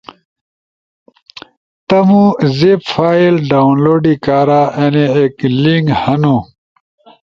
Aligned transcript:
تمو 1.87 2.23
زیب 2.57 2.79
فائل 2.91 3.33
ڈاونلوڈی 3.49 4.15
کارا 4.25 4.61
اینی 4.81 5.05
ایک 5.19 5.35
لنک 5.61 5.85
ہنو۔ 6.01 6.37